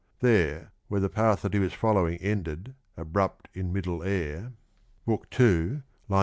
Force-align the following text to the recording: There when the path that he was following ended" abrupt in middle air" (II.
There 0.19 0.71
when 0.87 1.03
the 1.03 1.09
path 1.09 1.43
that 1.43 1.53
he 1.53 1.59
was 1.59 1.73
following 1.75 2.17
ended" 2.21 2.73
abrupt 2.97 3.49
in 3.53 3.71
middle 3.71 4.01
air" 4.01 4.53
(II. 5.39 5.83